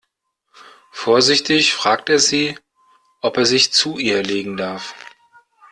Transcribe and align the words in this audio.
Vorsichtig 0.93 1.75
fragt 1.75 2.09
er 2.09 2.17
sie, 2.17 2.57
ob 3.21 3.37
er 3.37 3.45
sich 3.45 3.71
zu 3.71 3.99
ihr 3.99 4.23
legen 4.23 4.57
darf. 4.57 4.95